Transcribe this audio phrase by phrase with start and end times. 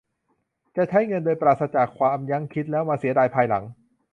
[0.75, 3.63] จะใช้เงินโดยปราศจากความยั้งคิดแล้วมาเสียดายภายหลัง